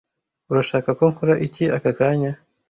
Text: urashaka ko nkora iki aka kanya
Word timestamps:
urashaka 0.51 0.89
ko 0.99 1.03
nkora 1.13 1.33
iki 1.47 1.63
aka 1.77 1.91
kanya 1.97 2.31